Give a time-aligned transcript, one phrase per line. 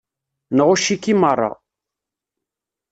[0.57, 1.51] Nɣucc-ik i meṛṛa.